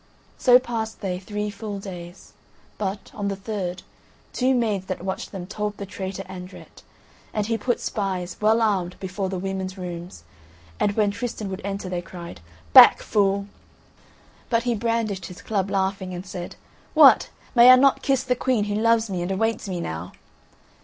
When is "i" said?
17.69-17.75